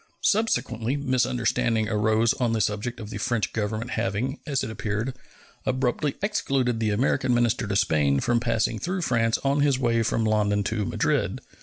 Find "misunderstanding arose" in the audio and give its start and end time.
0.97-2.33